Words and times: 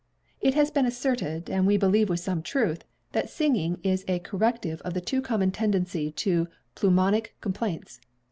It 0.39 0.55
has 0.55 0.71
been 0.71 0.87
asserted, 0.87 1.47
and 1.47 1.67
we 1.67 1.77
believe 1.77 2.09
with 2.09 2.19
some 2.19 2.41
truth, 2.41 2.83
that 3.11 3.29
singing 3.29 3.77
is 3.83 4.03
a 4.07 4.17
corrective 4.17 4.81
of 4.81 4.95
the 4.95 4.99
too 4.99 5.21
common 5.21 5.51
tendency 5.51 6.09
to 6.13 6.47
pulmonic 6.73 7.35
complaints. 7.39 8.01